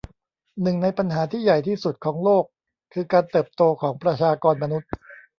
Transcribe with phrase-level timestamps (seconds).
[0.61, 2.43] หนึ่งในปัญหาที่ใหญ่ที่สุดของโลก
[2.93, 4.89] คือการเติบโตของประชากรมนุษย์